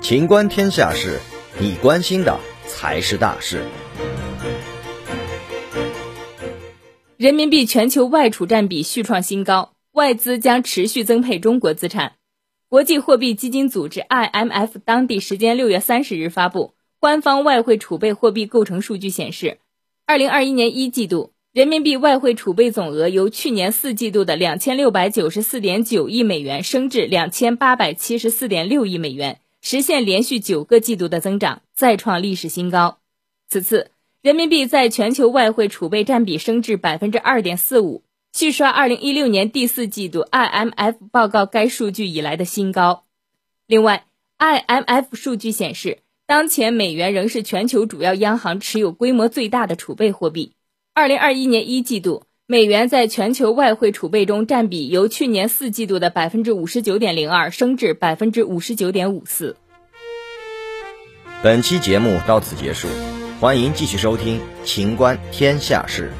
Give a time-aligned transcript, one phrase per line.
[0.00, 1.18] 情观天下事，
[1.60, 3.62] 你关心的才是大事。
[7.16, 12.12] 人民币全球外储占比续创新高，外资将持续增配中国资产。
[12.68, 19.58] 国际货币基金组织 （IMF） 当地时间六月三十日发布官方外汇储备货币构成数据显示，
[20.06, 32.98] 二零二一年一季度人民币外汇储备总额由去年四季度的两千六百九十四点九亿美元升至两千八百七十四点六亿美元，实现连续九个季度的增长，再创历史新高。
[33.48, 38.04] 此次人民币在全球外汇储备占比升至百分之二点四五。
[38.34, 43.04] 续刷二零一六年第四季度 IMF 报告该数据以来的新高。
[43.66, 44.04] 另外
[44.38, 50.52] ，IMF 数据显示，当前美元仍是全球主要央行持有规模最大的储备货币。
[50.98, 59.54] 二零二一年一季度，美元在全球外汇储备中占比由去年四季度的百分之五十九点零二升至百分之五十九点五四。
[61.40, 62.88] 本期节目到此结束，
[63.38, 66.10] 欢迎继续收听《秦观天下事》。